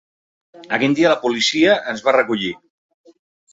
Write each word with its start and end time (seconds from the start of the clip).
Aquell 0.77 0.95
dia 1.01 1.11
la 1.13 1.19
policia 1.27 1.77
ens 1.93 2.03
va 2.09 2.17
recollir. 2.19 2.53